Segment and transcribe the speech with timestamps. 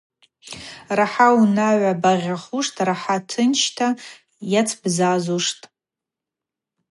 [0.97, 3.87] Рахӏа йунагӏва багъьахуштӏ, рахӏа тынчта
[4.51, 5.63] йацбзазуштӏ.